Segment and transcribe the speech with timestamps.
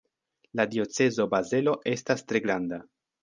[0.59, 2.81] La diocezo Bazelo estas tre granda.